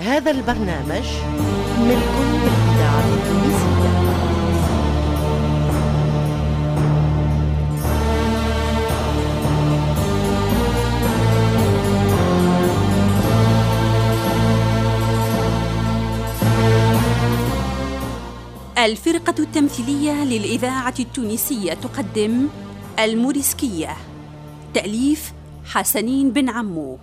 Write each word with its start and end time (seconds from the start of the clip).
هذا 0.00 0.30
البرنامج 0.30 1.06
ملك 1.80 2.14
للإذاعة 2.44 3.28
الفرقة 18.78 19.34
التمثيلية 19.38 20.24
للإذاعة 20.24 20.94
التونسية 20.98 21.74
تقدم 21.74 22.48
الموريسكية 22.98 23.96
تأليف 24.74 25.32
حسنين 25.64 26.30
بن 26.30 26.48
عمو. 26.48 26.98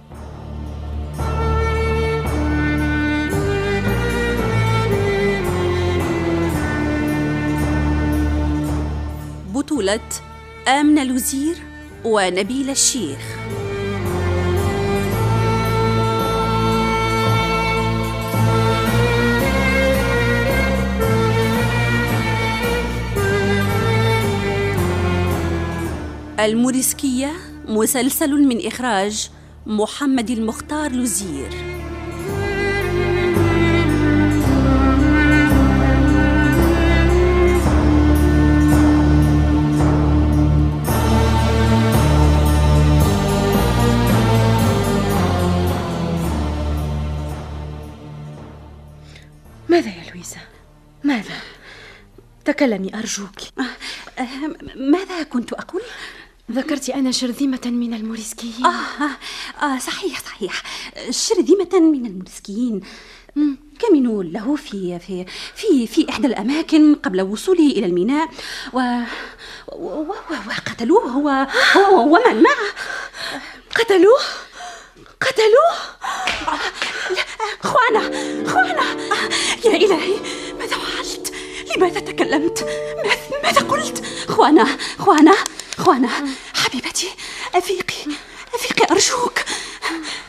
بطولة 9.86 10.02
آمنة 10.68 11.04
لوزير 11.04 11.56
ونبيل 12.06 12.70
الشيخ. 12.70 13.20
الموريسكية 26.40 27.32
مسلسل 27.68 28.32
من 28.32 28.68
إخراج 28.68 29.30
محمد 29.66 30.30
المختار 30.30 30.92
لوزير. 30.92 31.75
تكلمي 52.66 52.96
أرجوك. 52.96 53.30
أه، 53.60 53.64
أه، 54.22 54.26
ماذا 54.76 55.24
كنت 55.24 55.54
أقول؟ 55.54 55.82
ذكرت 56.52 56.90
أنا 56.90 57.12
شرذمة 57.12 57.62
من 57.66 57.94
الموريسكيين. 57.94 58.66
آه, 58.66 59.04
آه, 59.04 59.66
آه 59.66 59.80
صحيح 59.80 60.20
صحيح. 60.20 60.64
شرذمة 61.10 61.80
من 61.80 62.06
الموريسكيين. 62.06 62.82
كمنوا 63.80 64.24
له 64.24 64.56
في 64.56 65.00
في 65.00 65.26
في 65.56 65.88
في 65.88 66.10
إحدى 66.10 66.28
الأماكن 66.28 66.96
قبل 66.96 67.22
وصوله 67.22 67.72
إلى 67.72 67.86
الميناء 67.86 68.30
و, 68.74 68.80
و... 69.68 69.88
و... 70.02 70.14
وقتلوه 70.48 71.04
هو 71.04 71.48
هو 71.76 72.04
ومن 72.04 72.44
معه. 72.44 72.68
قتلوه؟ 73.76 74.20
قتلوه؟ 75.22 75.76
خوانا 77.60 78.02
خوانا 78.48 78.84
يا 79.66 79.88
فعلت 79.88 80.45
لماذا 81.78 82.00
تكلمت؟ 82.00 82.68
ماذا 83.44 83.62
قلت؟ 83.62 84.06
خوانا 84.30 84.78
خوانا 85.00 85.36
خوانا 85.78 86.10
حبيبتي 86.54 87.10
أفيقي 87.56 88.16
أفيقي 88.54 88.86
أرجوك. 88.92 89.40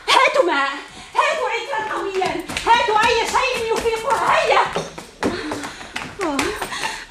هاتوا 0.09 0.43
ماء 0.45 0.69
هاتوا 1.15 1.49
عطرا 1.49 1.97
قويا. 1.97 2.45
هاتوا 2.65 2.99
أي 3.07 3.27
شيء 3.27 3.73
يفيقها 3.73 4.45
هيا. 4.45 4.65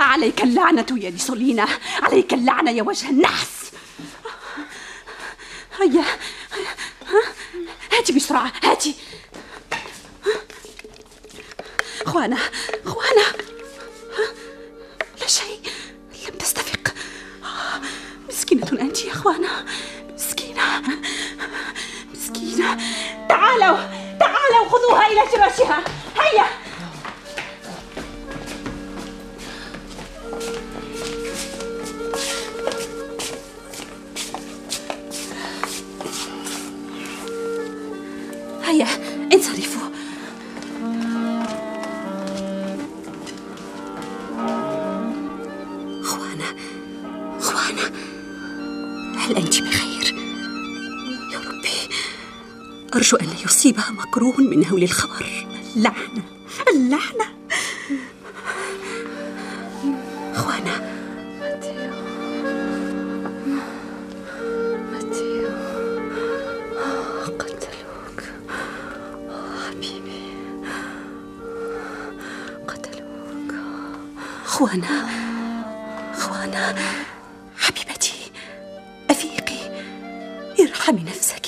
عليك 0.00 0.42
اللعنة 0.42 0.86
يا 0.90 1.10
ديسولينا 1.10 1.68
عليك 2.02 2.34
اللعنة 2.34 2.70
يا 2.70 2.82
وجه 2.82 3.10
النحس. 3.10 3.72
هيا. 5.80 6.04
هاتي 7.92 8.12
بسرعة. 8.12 8.52
هاتي. 8.62 8.94
خوانا 12.06 12.38
خوانا 12.86 13.45
مسكينة 18.46 18.80
أنت 18.80 19.04
يا 19.04 19.12
أخوانا. 19.12 19.48
مسكينة. 20.14 20.62
مسكينة. 22.14 22.76
تعالوا. 23.28 23.78
تعالوا 24.20 24.68
خذوها 24.70 25.06
إلى 25.06 25.20
فراشها. 25.30 25.84
هيا. 26.20 26.46
هيا 38.64 38.86
انصرفوا. 39.32 39.86
خوانا 46.02 46.46
خوانا 47.40 47.90
هل 49.26 49.36
أنت 49.36 49.62
بخير؟ 49.62 50.14
يا 51.32 51.38
ربي 51.38 51.94
أرجو 52.94 53.16
أن 53.16 53.26
لا 53.26 53.34
يصيبها 53.44 53.90
مكروه 53.90 54.40
من 54.40 54.66
هول 54.66 54.82
الخبر. 54.82 55.46
اللعنة 55.76 56.22
اللعنة. 56.68 57.26
خوانا 60.34 60.80
ماتيو 61.40 61.92
قتلوك. 67.38 68.22
ارحمي 80.88 81.10
نفسك. 81.10 81.46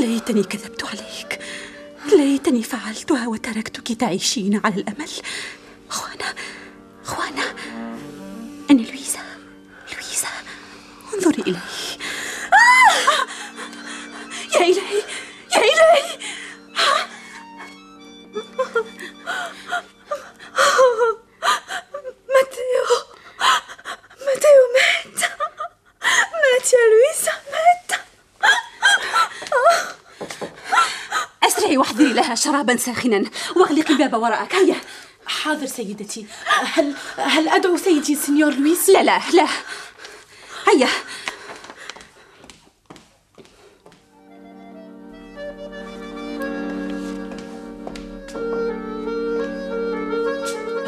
ليتني 0.00 0.42
كذبت 0.42 0.84
عليك. 0.84 1.40
ليتني 2.16 2.62
فعلتها 2.62 3.28
وتركتك 3.28 4.00
تعيشين 4.00 4.60
على 4.64 4.74
الأمل. 4.74 5.10
خوانا 5.88 6.34
خوانا 7.04 7.54
أنا 8.70 8.80
لويزا 8.80 9.20
لويزا 9.92 10.28
انظري 11.14 11.42
إلي. 11.42 11.58
لها 32.34 32.42
شرابا 32.42 32.76
ساخنا. 32.76 33.24
واغلقي 33.56 33.94
الباب 33.94 34.14
وراءك. 34.14 34.54
هيا. 34.54 34.76
حاضر 35.26 35.66
سيدتي. 35.66 36.26
هل 36.46 36.94
هل 37.16 37.48
أدعو 37.48 37.76
سيدي 37.76 38.14
سينيور 38.14 38.54
لويس؟ 38.54 38.88
لا 38.90 39.02
لا 39.02 39.20
لا. 39.32 39.46
هيا. 40.68 40.88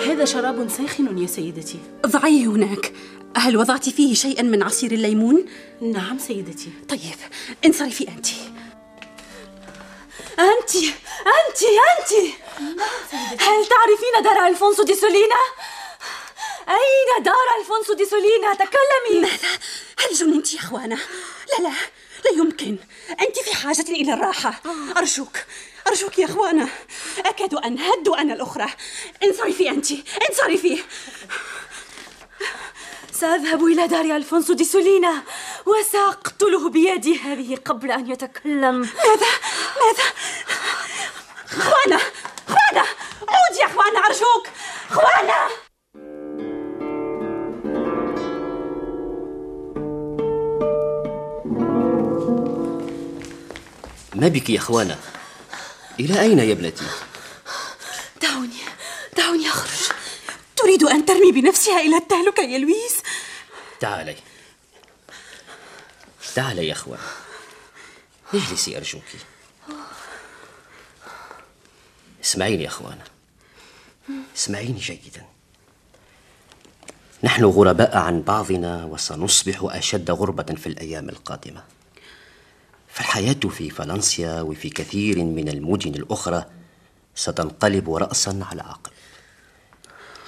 هذا 0.06 0.25
شراب 0.25 0.69
ساخن 0.69 1.19
يا 1.19 1.26
سيدتي. 1.26 1.78
ضعيه 2.06 2.46
هناك. 2.46 2.92
هل 3.37 3.56
وضعت 3.56 3.88
فيه 3.88 4.14
شيئا 4.14 4.42
من 4.42 4.62
عصير 4.62 4.92
الليمون؟ 4.92 5.46
نعم 5.81 6.19
سيدتي. 6.19 6.70
طيب 6.88 7.19
انصرفي 7.66 8.08
أنت. 8.08 8.26
أنت! 10.38 10.94
أنت 11.26 11.62
أنت! 11.62 12.12
هل 13.43 13.67
تعرفين 13.67 14.23
دار 14.23 14.46
ألفونسو 14.46 14.82
دي 14.82 14.94
سولينا؟ 14.94 15.37
أين 16.69 17.23
دار 17.23 17.34
ألفونسو 17.61 17.93
دي 17.93 18.05
سولينا؟ 18.05 18.55
تكلمي! 18.55 19.20
ماذا؟ 19.20 19.49
هل 19.99 20.14
جننت 20.14 20.55
يا 20.55 20.58
أخوانا؟ 20.58 20.94
لا 20.94 21.62
لا 21.62 21.73
لا 22.25 22.31
يمكن. 22.38 22.78
أنت 23.20 23.38
في 23.38 23.55
حاجة 23.56 23.84
إلى 23.88 24.14
الراحة. 24.14 24.61
أرجوك 24.96 25.37
أرجوك 25.87 26.19
يا 26.19 26.25
أخوانا. 26.25 26.69
أكاد 27.19 27.55
أنهد 27.55 28.08
أنا 28.08 28.34
الأخرى. 28.34 28.67
انصرفي 29.25 29.70
أنت 29.70 29.87
انصرفي! 30.31 30.82
سأذهب 33.12 33.64
إلى 33.64 33.87
دار 33.87 34.17
ألفونسو 34.17 34.52
دي 34.52 34.64
سولينا 34.64 35.23
وسأقتله 35.67 36.69
بيدي 36.69 37.19
هذه 37.19 37.56
قبل 37.64 37.90
أن 37.90 38.11
يتكلم. 38.11 38.81
ماذا؟ 38.81 39.32
ماذا؟ 39.82 40.05
خوانا 41.58 41.99
خوانا 42.49 42.87
عود 43.29 43.56
يا 43.61 43.67
خوانا 43.69 43.99
أرجوك 44.06 44.47
خوانا 44.91 45.49
ما 54.14 54.29
بك 54.29 54.50
يا 54.50 54.61
خوانا 54.61 54.99
إلى 56.00 56.20
أين 56.20 56.38
يا 56.38 56.53
ابنتي؟ 56.53 56.85
دعوني 58.23 58.56
دعوني 59.17 59.49
أخرج 59.49 59.97
تريد 60.56 60.82
أن 60.85 61.05
ترمي 61.06 61.32
بنفسها 61.32 61.81
إلى 61.81 61.97
التهلكة 61.97 62.43
يا 62.43 62.59
لويس؟ 62.59 62.97
تعالي. 63.81 64.17
تعالي 66.35 66.67
يا 66.69 66.73
أخوان 66.73 66.99
اجلسي 68.35 68.76
أرجوكِ 68.76 69.02
اسمعيني 72.26 72.62
يا 72.62 72.69
اخوانا. 72.69 73.05
اسمعيني 74.37 74.78
جيدا. 74.78 75.26
نحن 77.23 77.44
غرباء 77.44 77.96
عن 77.96 78.23
بعضنا 78.23 78.84
وسنصبح 78.84 79.58
أشد 79.62 80.11
غربة 80.11 80.55
في 80.55 80.67
الأيام 80.67 81.08
القادمة. 81.08 81.64
فالحياة 82.88 83.40
في 83.50 83.70
فالنسيا 83.70 84.40
وفي 84.40 84.70
كثير 84.70 85.25
من 85.25 85.49
المدن 85.49 85.94
الأخرى 85.94 86.44
ستنقلب 87.14 87.90
راسا 87.94 88.40
على 88.50 88.62
عقب 88.62 88.93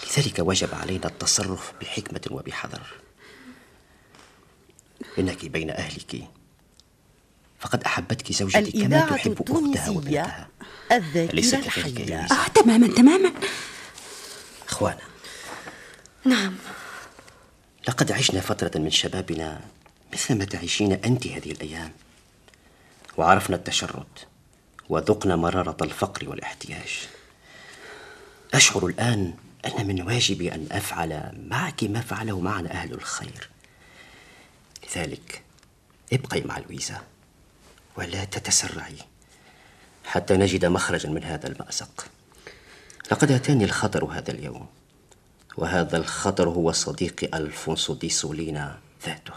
لذلك 0.06 0.39
وجب 0.39 0.75
علينا 0.75 1.06
التصرف 1.06 1.73
بحكمة 1.81 2.21
وبحذر. 2.31 2.87
إنك 5.19 5.47
بين 5.47 5.71
أهلك 5.71 6.29
فقد 7.61 7.85
أحبتك 7.85 8.33
زوجتك 8.33 8.73
كما 8.73 9.01
تحب 9.01 9.33
أختها 9.33 9.41
التونسية 9.41 9.91
وبنتها. 9.91 10.49
الذاكرة 10.93 11.67
الحية؟ 11.67 12.21
آه 12.21 12.49
تماما 12.49 12.87
تماما. 12.87 13.33
إخوانا. 14.69 15.01
نعم. 16.25 16.55
لقد 17.89 18.13
عشنا 18.13 18.41
فترة 18.41 18.81
من 18.81 18.91
شبابنا 18.91 19.61
مثل 20.13 20.39
ما 20.39 20.45
تعيشين 20.45 20.93
أنت 20.93 21.27
هذه 21.27 21.51
الأيام. 21.51 21.93
وعرفنا 23.17 23.57
التشرد 23.57 24.07
وذقنا 24.89 25.37
مرارة 25.37 25.77
الفقر 25.85 26.29
والاحتياج. 26.29 27.09
أشعر 28.55 28.87
الآن 28.87 29.35
أن 29.67 29.87
من 29.87 30.03
واجبي 30.03 30.55
أن 30.55 30.67
أفعل 30.73 31.33
معك 31.51 31.85
ما 31.85 32.01
فعله 32.01 32.41
معنا 32.41 32.71
أهل 32.71 32.93
الخير. 32.93 33.49
لذلك 34.89 35.43
ابقي 36.13 36.41
مع 36.41 36.59
لويزا. 36.59 37.03
ولا 37.99 38.25
تتسرعي 38.25 38.97
حتى 40.05 40.37
نجد 40.37 40.65
مخرجا 40.65 41.09
من 41.09 41.25
هذا 41.25 41.47
المأزق 41.49 42.06
لقد 43.12 43.31
أتاني 43.33 43.65
الخطر 43.65 44.05
هذا 44.05 44.31
اليوم 44.31 44.67
وهذا 45.56 45.97
الخطر 45.97 46.49
هو 46.49 46.73
صديقي 46.73 47.39
ألفونسو 47.39 47.95
دي 47.95 48.09
سولينا 48.09 48.79
ذاته. 49.06 49.33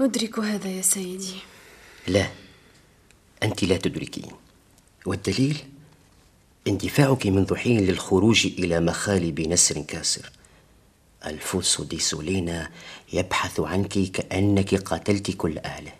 أدرك 0.00 0.38
هذا 0.38 0.68
يا 0.68 0.82
سيدي. 0.82 1.34
لا 2.06 2.28
أنت 3.42 3.64
لا 3.64 3.76
تدركين 3.76 4.32
والدليل 5.06 5.58
اندفاعك 6.68 7.26
منذ 7.26 7.56
حين 7.56 7.80
للخروج 7.80 8.46
إلى 8.46 8.80
مخالب 8.80 9.40
نسر 9.40 9.82
كاسر. 9.82 10.30
ألفونسو 11.26 11.84
دي 11.84 11.98
سولينا 11.98 12.70
يبحث 13.12 13.60
عنك 13.60 13.98
كأنك 13.98 14.74
قاتلت 14.74 15.30
كل 15.30 15.58
أهله. 15.58 15.92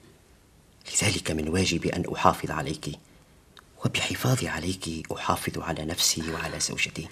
لذلك 0.93 1.31
من 1.31 1.49
واجبي 1.49 1.89
أن 1.97 2.05
أحافظ 2.15 2.51
عليك 2.51 2.87
وبحفاظي 3.85 4.49
عليك 4.49 5.13
أحافظ 5.13 5.59
على 5.59 5.85
نفسي 5.85 6.31
وعلى 6.31 6.61
زوجتي. 6.61 7.09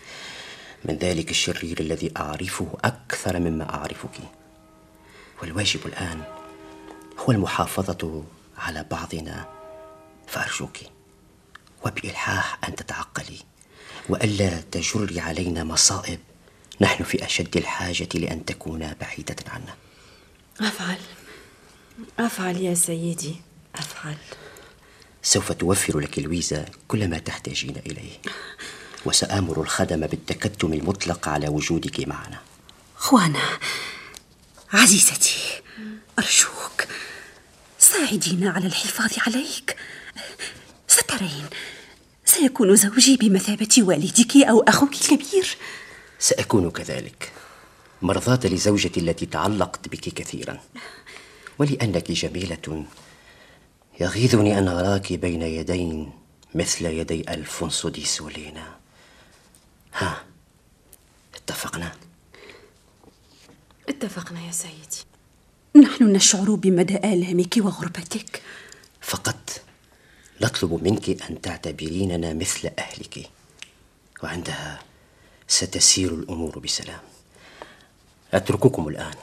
من 0.84 0.96
ذلك 0.96 1.30
الشرير 1.30 1.80
الذي 1.80 2.12
أعرفه 2.16 2.68
أكثر 2.84 3.38
مما 3.38 3.74
أعرفك. 3.74 4.18
والواجب 5.42 5.86
الآن 5.86 6.22
هو 7.18 7.32
المحافظة 7.32 8.24
على 8.58 8.86
بعضنا 8.90 9.48
فأرجوك 10.26 10.76
وبإلحاح 11.86 12.58
أن 12.68 12.76
تتعقلي 12.76 13.38
وألا 14.08 14.60
تجري 14.60 15.20
علينا 15.20 15.64
مصائب 15.64 16.18
نحن 16.80 17.04
في 17.04 17.24
أشد 17.24 17.56
الحاجة 17.56 18.08
لأن 18.14 18.44
تكون 18.44 18.94
بعيدة 19.00 19.36
عنا. 19.46 19.74
أفعل. 20.60 20.98
أفعل 22.18 22.56
يا 22.56 22.74
سيدي. 22.74 23.36
أفعل. 23.74 24.16
سوف 25.22 25.52
توفر 25.52 25.98
لك 25.98 26.18
لويزا 26.18 26.64
كل 26.88 27.08
ما 27.08 27.18
تحتاجين 27.18 27.76
إليه. 27.86 28.18
وسآمر 29.04 29.60
الخدم 29.60 30.00
بالتكتم 30.06 30.72
المطلق 30.72 31.28
على 31.28 31.48
وجودك 31.48 32.08
معنا. 32.08 32.40
خوانا 32.96 33.58
عزيزتي 34.72 35.62
أرجوك 36.18 36.84
ساعدينا 37.78 38.50
على 38.50 38.66
الحفاظ 38.66 39.12
عليك. 39.26 39.76
سترين 40.88 41.46
سيكون 42.24 42.76
زوجي 42.76 43.16
بمثابة 43.16 43.68
والدك 43.78 44.36
أو 44.36 44.60
أخوك 44.60 44.92
الكبير. 44.92 45.56
سأكون 46.18 46.70
كذلك. 46.70 47.32
مرضاة 48.02 48.40
لزوجتي 48.44 49.00
التي 49.00 49.26
تعلقت 49.26 49.88
بك 49.88 50.00
كثيرا. 50.00 50.60
ولأنك 51.58 52.12
جميلة 52.12 52.84
يغيظني 54.00 54.58
أن 54.58 54.68
أراك 54.68 55.12
بين 55.12 55.42
يدين 55.42 56.12
مثل 56.54 56.86
يدي 56.86 57.30
ألفونسو 57.34 57.88
دي 57.88 58.04
سولينا 58.04 58.76
ها 59.94 60.24
اتفقنا؟ 61.34 61.92
اتفقنا 63.88 64.46
يا 64.46 64.52
سيدي. 64.52 65.04
نحن 65.76 66.12
نشعر 66.12 66.54
بمدى 66.54 66.96
آلامك 66.96 67.54
وغربتك. 67.58 68.42
فقط 69.00 69.60
نطلب 70.40 70.82
منك 70.82 71.22
أن 71.22 71.40
تعتبريننا 71.40 72.34
مثل 72.34 72.70
أهلك. 72.78 73.30
وعندها 74.22 74.80
ستسير 75.48 76.14
الأمور 76.14 76.58
بسلام. 76.58 77.00
أترككم 78.34 78.88
الآن. 78.88 79.14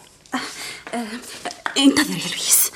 انتظر 1.77 2.17
يا 2.17 2.27
لويس. 2.27 2.71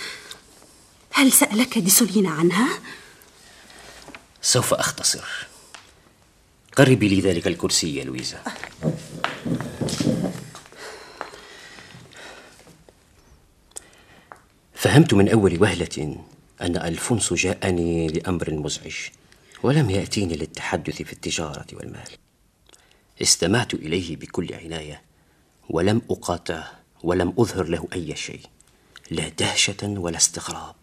هل 1.11 1.31
سألك 1.31 1.77
ديسولينا 1.77 2.29
عنها؟ 2.29 2.79
سوف 4.41 4.73
أختصر. 4.73 5.47
قربي 6.75 7.07
لي 7.07 7.19
ذلك 7.19 7.47
الكرسي 7.47 7.95
يا 7.95 8.03
لويزا. 8.03 8.43
فهمت 14.73 15.13
من 15.13 15.29
أول 15.29 15.61
وهلة 15.61 16.23
أن 16.61 16.77
ألفونسو 16.77 17.35
جاءني 17.35 18.07
لأمر 18.07 18.51
مزعج 18.51 18.95
ولم 19.63 19.89
يأتيني 19.89 20.35
للتحدث 20.35 21.01
في 21.01 21.13
التجارة 21.13 21.65
والمال. 21.73 22.09
استمعت 23.21 23.73
إليه 23.73 24.15
بكل 24.15 24.53
عناية 24.53 25.01
ولم 25.69 26.01
أقاطعه 26.09 26.71
ولم 27.03 27.33
أظهر 27.39 27.63
له 27.67 27.87
أي 27.93 28.15
شيء 28.15 28.41
لا 29.11 29.29
دهشة 29.29 29.83
ولا 29.83 30.17
استغراب. 30.17 30.75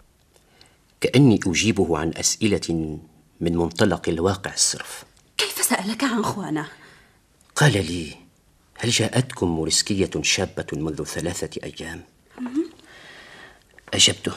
كأني 1.01 1.41
أجيبه 1.47 1.99
عن 1.99 2.13
أسئلة 2.17 2.99
من 3.41 3.57
منطلق 3.57 4.09
الواقع 4.09 4.55
الصرف. 4.55 5.05
كيف 5.39 5.65
سألك 5.65 6.05
عن 6.05 6.25
خوانا؟ 6.25 6.69
قال 7.57 7.73
لي 7.73 8.17
هل 8.79 8.91
جاءتكم 8.91 9.49
موريسكية 9.49 10.11
شابة 10.23 10.67
منذ 10.73 11.05
ثلاثة 11.05 11.61
أيام؟ 11.65 12.05
أجبته. 13.95 14.33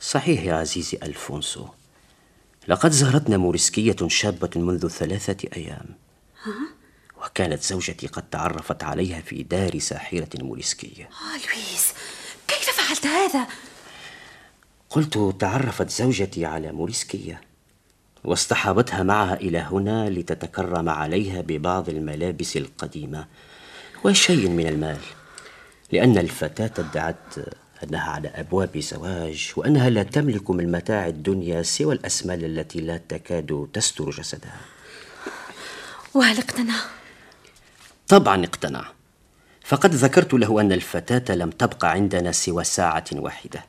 صحيح 0.00 0.42
يا 0.44 0.54
عزيزي 0.54 0.98
ألفونسو 1.02 1.68
لقد 2.68 2.90
زارتنا 2.90 3.36
موريسكية 3.36 3.96
شابة 4.08 4.50
منذ 4.56 4.88
ثلاثة 4.88 5.48
أيام. 5.56 5.86
وكانت 7.24 7.62
زوجتي 7.62 8.06
قد 8.06 8.30
تعرفت 8.30 8.82
عليها 8.82 9.20
في 9.20 9.42
دار 9.42 9.78
ساحرة 9.78 10.28
موريسكية 10.34 11.04
آه 11.04 11.36
لويس 11.36 11.92
كيف 12.48 12.70
فعلت 12.70 13.06
هذا؟ 13.06 13.46
قلت 14.90 15.34
تعرفت 15.40 15.90
زوجتي 15.90 16.44
على 16.44 16.72
موريسكية 16.72 17.40
واصطحبتها 18.24 19.02
معها 19.02 19.34
إلى 19.34 19.58
هنا 19.58 20.10
لتتكرم 20.10 20.88
عليها 20.88 21.40
ببعض 21.40 21.88
الملابس 21.88 22.56
القديمة 22.56 23.26
وشيء 24.04 24.48
من 24.48 24.66
المال 24.66 24.98
لأن 25.92 26.18
الفتاة 26.18 26.70
ادعت 26.78 27.34
أنها 27.84 28.10
على 28.10 28.28
أبواب 28.28 28.78
زواج 28.78 29.52
وأنها 29.56 29.90
لا 29.90 30.02
تملك 30.02 30.50
من 30.50 30.72
متاع 30.72 31.06
الدنيا 31.06 31.62
سوى 31.62 31.94
الأسمال 31.94 32.44
التي 32.44 32.80
لا 32.80 33.00
تكاد 33.08 33.68
تستر 33.72 34.10
جسدها 34.10 34.60
وهل 36.14 36.38
اقتنع؟ 36.38 36.74
طبعا 38.10 38.44
اقتنع. 38.44 38.92
فقد 39.64 39.94
ذكرت 39.94 40.34
له 40.34 40.60
أن 40.60 40.72
الفتاة 40.72 41.34
لم 41.34 41.50
تبقى 41.50 41.90
عندنا 41.90 42.32
سوى 42.32 42.64
ساعة 42.64 43.04
واحدة. 43.12 43.64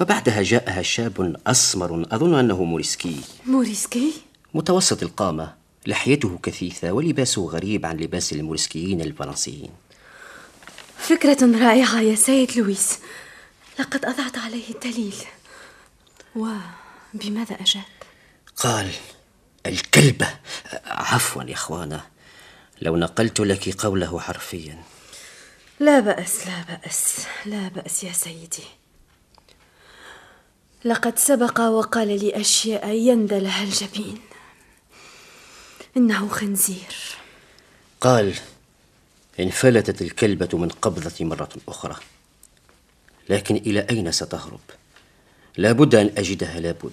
وبعدها 0.00 0.42
جاءها 0.42 0.82
شاب 0.82 1.36
أسمر 1.46 2.06
أظن 2.10 2.34
أنه 2.34 2.64
موريسكي. 2.64 3.20
موريسكي؟ 3.46 4.12
متوسط 4.54 5.02
القامة. 5.02 5.54
لحيته 5.86 6.38
كثيفة 6.42 6.92
ولباسه 6.92 7.44
غريب 7.46 7.86
عن 7.86 7.96
لباس 7.96 8.32
الموريسكيين 8.32 9.00
الفرنسيين. 9.00 9.70
فكرة 10.98 11.58
رائعة 11.68 12.00
يا 12.00 12.14
سيد 12.14 12.58
لويس. 12.58 12.98
لقد 13.78 14.04
أضعت 14.04 14.38
عليه 14.38 14.70
الدليل. 14.74 15.14
وبماذا 16.36 17.54
أجاب؟ 17.60 17.84
قال 18.56 18.90
الكلبة 19.66 20.28
عفوا 20.86 21.42
يا 21.42 21.54
إخوانا 21.54 22.00
لو 22.82 22.96
نقلت 22.96 23.40
لك 23.40 23.68
قوله 23.80 24.20
حرفيا. 24.20 24.82
لا 25.80 26.00
بأس 26.00 26.46
لا 26.46 26.62
بأس 26.62 27.26
لا 27.46 27.68
بأس 27.68 28.04
يا 28.04 28.12
سيدي. 28.12 28.64
لقد 30.84 31.18
سبق 31.18 31.60
وقال 31.60 32.08
لي 32.08 32.40
أشياء 32.40 32.90
يندى 32.90 33.38
لها 33.38 33.62
الجبين. 33.62 34.18
إنه 35.96 36.28
خنزير. 36.28 36.96
قال 38.00 38.34
انفلتت 39.40 40.02
الكلبة 40.02 40.58
من 40.58 40.68
قبضتي 40.68 41.24
مرة 41.24 41.48
أخرى. 41.68 41.96
لكن 43.28 43.56
إلى 43.56 43.86
أين 43.90 44.12
ستهرب؟ 44.12 44.60
لابد 45.56 45.94
أن 45.94 46.10
أجدها 46.16 46.60
لابد 46.60 46.92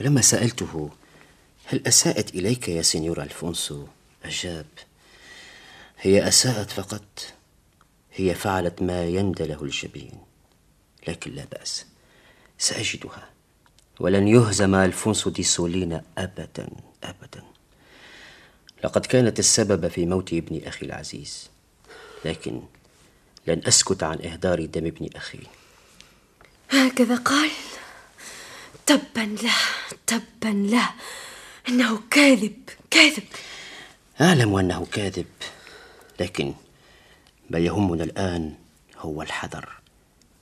ولما 0.00 0.20
سألته 0.20 0.90
هل 1.64 1.86
أساءت 1.86 2.34
إليك 2.34 2.68
يا 2.68 2.82
سينيور 2.82 3.22
ألفونسو؟ 3.22 3.86
أجاب 4.24 4.66
هي 6.00 6.28
أساءت 6.28 6.70
فقط 6.70 7.34
هي 8.12 8.34
فعلت 8.34 8.82
ما 8.82 9.04
يندى 9.04 9.44
له 9.44 9.62
الجبين 9.62 10.12
لكن 11.08 11.34
لا 11.34 11.44
بأس 11.44 11.86
سأجدها 12.58 13.30
ولن 14.00 14.28
يهزم 14.28 14.74
ألفونسو 14.74 15.30
دي 15.30 15.42
سولينا 15.42 16.04
أبدا 16.18 16.68
أبدا. 17.04 17.44
لقد 18.84 19.06
كانت 19.06 19.38
السبب 19.38 19.88
في 19.88 20.06
موت 20.06 20.32
ابن 20.32 20.60
أخي 20.66 20.86
العزيز 20.86 21.50
لكن 22.24 22.62
لن 23.46 23.62
أسكت 23.66 24.02
عن 24.02 24.18
إهدار 24.20 24.64
دم 24.64 24.86
ابن 24.86 25.08
أخي. 25.16 25.38
هكذا 26.70 27.16
قال 27.16 27.50
تبا 28.86 29.36
له 29.42 29.56
تبا 30.06 30.48
له 30.48 30.90
إنه 31.68 32.00
كاذب 32.10 32.62
كاذب. 32.90 33.24
أعلم 34.20 34.54
أنه 34.54 34.86
كاذب 34.92 35.26
لكن 36.20 36.54
ما 37.50 37.58
يهمنا 37.58 38.04
الآن 38.04 38.54
هو 38.98 39.22
الحذر 39.22 39.68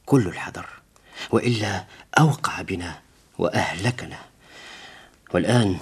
كل 0.06 0.26
الحذر 0.26 0.66
وإلا 1.30 1.84
أوقع 2.18 2.62
بنا 2.62 2.98
وأهلكنا. 3.38 4.18
والآن 5.34 5.76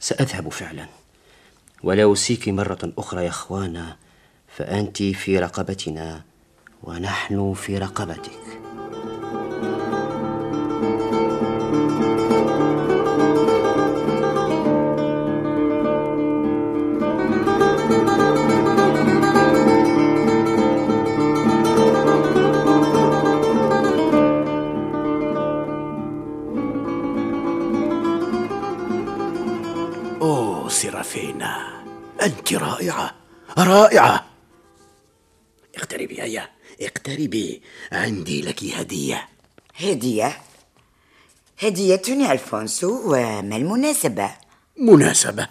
سأذهب 0.00 0.48
فعلا 0.48 0.86
ولا 1.82 2.02
أوصيك 2.02 2.48
مرة 2.48 2.92
أخرى 2.98 3.24
يا 3.24 3.28
أخوانا 3.28 3.96
فأنت 4.56 5.02
في 5.02 5.38
رقبتنا 5.38 6.24
ونحن 6.82 7.54
في 7.54 7.78
رقبتك. 7.78 8.40
أنت 32.22 32.52
رائعة 32.52 33.14
رائعة. 33.58 34.26
اقتربي 35.76 36.22
هيا 36.22 36.48
اقتربي. 36.80 37.62
عندي 37.92 38.42
لك 38.42 38.64
هدية. 38.64 39.28
هدية؟ 39.74 40.38
هدية 41.62 42.02
يا 42.08 42.32
ألفونسو 42.32 43.12
وما 43.12 43.56
المناسبة؟ 43.56 44.30
مناسبة. 44.78 45.48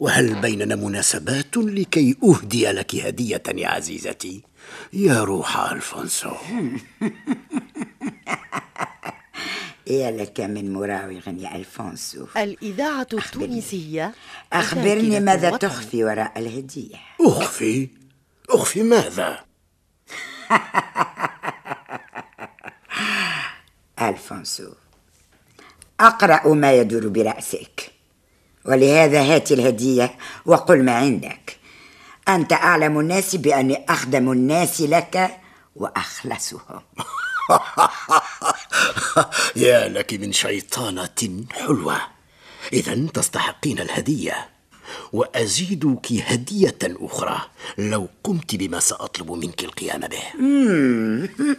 وهل 0.00 0.34
بيننا 0.34 0.76
مناسبات 0.76 1.56
لكي 1.56 2.16
أهدي 2.24 2.66
لك 2.66 2.94
هدية 2.94 3.42
يا 3.48 3.68
عزيزتي؟ 3.68 4.42
يا 4.92 5.24
روح 5.24 5.72
ألفونسو. 5.72 6.30
يا 9.86 10.10
لك 10.10 10.40
من 10.40 10.72
مراوغ 10.72 11.28
يا 11.28 11.56
ألفونسو؟ 11.56 12.26
الإذاعة 12.36 13.06
التونسية. 13.12 14.14
أخبرني 14.52 15.10
ذاكرة 15.10 15.24
ماذا 15.24 15.48
الوطن. 15.48 15.68
تخفي 15.68 16.04
وراء 16.04 16.38
الهدية؟ 16.38 16.96
أخفي؟ 17.20 17.88
أخفي 18.50 18.82
ماذا؟ 18.82 19.38
ألفونسو 24.08 24.72
أقرأ 26.00 26.54
ما 26.54 26.72
يدور 26.72 27.08
برأسك 27.08 27.92
ولهذا 28.64 29.20
هات 29.22 29.52
الهدية 29.52 30.14
وقل 30.46 30.84
ما 30.84 30.92
عندك. 30.92 31.56
أنت 32.28 32.52
أعلم 32.52 33.00
الناس 33.00 33.36
بأني 33.36 33.84
أخدم 33.88 34.32
الناس 34.32 34.80
لك 34.80 35.36
وأخلصهم. 35.76 36.82
يا 39.56 39.88
لك 39.88 40.14
من 40.14 40.32
شيطانة 40.32 41.44
حلوة. 41.52 41.96
إذا 42.72 43.06
تستحقين 43.14 43.80
الهدية. 43.80 44.48
وأزيدك 45.12 46.12
هدية 46.12 46.78
أخرى 46.82 47.40
لو 47.78 48.08
قمت 48.24 48.54
بما 48.54 48.80
سأطلب 48.80 49.32
منك 49.32 49.64
القيام 49.64 50.00
به. 50.00 50.22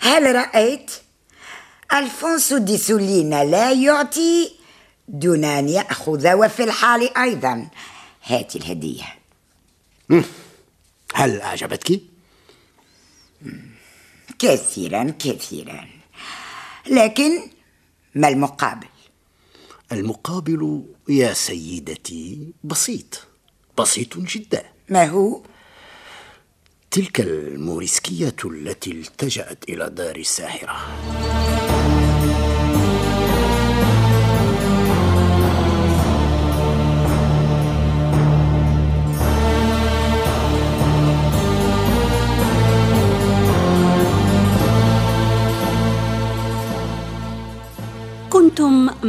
هل 0.00 0.34
رأيت؟ 0.34 0.92
ألفونسو 1.92 2.58
دي 2.58 2.78
سولينا 2.78 3.44
لا 3.44 3.72
يعطي 3.72 4.50
دون 5.08 5.44
أن 5.44 5.68
يأخذ 5.68 6.32
وفي 6.32 6.64
الحال 6.64 7.18
أيضا. 7.18 7.68
هات 8.24 8.56
الهدية. 8.56 9.04
هل 11.14 11.40
أعجبتك؟ 11.40 12.00
كثيرا 14.38 15.14
كثيرا. 15.18 15.99
لكن 16.86 17.50
ما 18.14 18.28
المقابل؟ 18.28 18.86
المقابل 19.92 20.82
يا 21.08 21.32
سيدتي 21.32 22.52
بسيط 22.64 23.26
بسيط 23.78 24.18
جدا 24.18 24.64
ما 24.88 25.04
هو؟ 25.08 25.42
تلك 26.90 27.20
الموريسكية 27.20 28.36
التي 28.44 28.90
التجأت 28.90 29.64
إلى 29.68 29.90
دار 29.90 30.16
الساحرة 30.16 30.76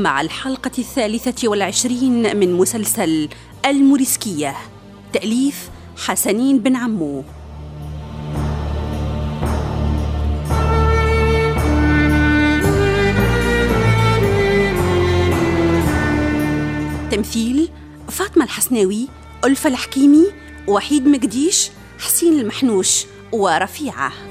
مع 0.02 0.22
الحلقة 0.22 0.72
الثالثة 0.80 1.48
والعشرين 1.48 2.38
من 2.38 2.54
مسلسل 2.54 3.30
الموريسكية. 3.66 4.56
تأليف 5.14 5.70
حسنين 5.98 6.60
بن 6.60 6.76
عمو. 6.76 7.24
تمثيل 17.12 17.70
فاطمة 18.10 18.44
الحسناوي 18.44 19.08
ألفة 19.46 19.70
الحكيمي 19.70 20.26
وحيد 20.68 21.08
مقديش 21.08 21.70
حسين 22.00 22.40
المحنوش 22.40 23.06
ورفيعة. 23.32 24.31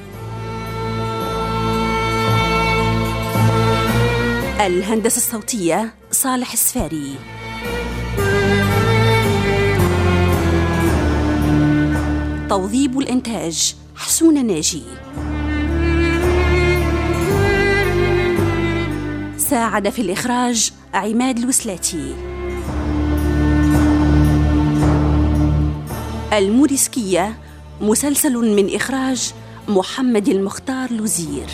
الهندسة 4.66 5.16
الصوتية 5.16 5.94
صالح 6.10 6.52
السفاري. 6.52 7.14
توظيب 12.48 12.98
الإنتاج 12.98 13.74
حسون 13.96 14.46
ناجي. 14.46 14.82
ساعد 19.38 19.88
في 19.88 20.02
الإخراج 20.02 20.72
عماد 20.94 21.38
الوسلاتي. 21.38 22.14
الموريسكية 26.32 27.38
مسلسل 27.80 28.32
من 28.32 28.74
إخراج 28.74 29.32
محمد 29.68 30.28
المختار 30.28 30.92
لوزير. 30.92 31.46